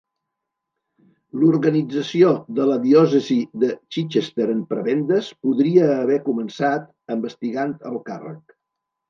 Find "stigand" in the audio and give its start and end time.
7.37-7.87